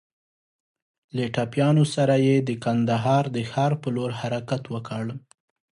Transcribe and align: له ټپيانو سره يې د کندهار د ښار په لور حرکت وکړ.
له 1.15 1.25
ټپيانو 1.35 1.83
سره 1.95 2.15
يې 2.27 2.35
د 2.47 2.49
کندهار 2.65 3.23
د 3.35 3.37
ښار 3.51 3.71
په 3.81 3.87
لور 3.95 4.11
حرکت 4.19 4.63
وکړ. 4.73 5.03